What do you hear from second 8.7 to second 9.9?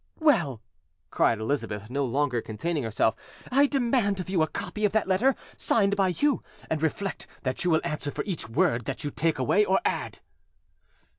that you take away or